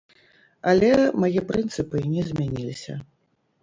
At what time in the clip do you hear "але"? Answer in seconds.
0.71-0.89